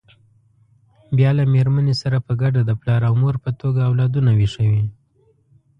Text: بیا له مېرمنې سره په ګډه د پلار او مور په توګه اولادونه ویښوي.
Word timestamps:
بیا 1.17 1.29
له 1.37 1.43
مېرمنې 1.53 1.95
سره 2.01 2.17
په 2.27 2.33
ګډه 2.41 2.61
د 2.65 2.71
پلار 2.79 3.01
او 3.09 3.13
مور 3.21 3.35
په 3.43 3.49
توګه 3.61 3.79
اولادونه 3.89 4.31
ویښوي. 4.33 4.83